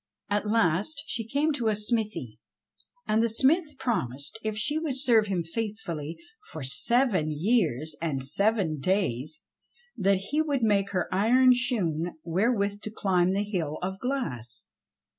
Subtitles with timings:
[0.31, 2.39] At last she came to a smithy;
[3.07, 6.17] and the smith promised if she would serve him faithfully
[6.51, 9.41] for seven years and seven days,
[9.95, 14.69] that he would make her iron shoon wherewith to climb the hill of glass.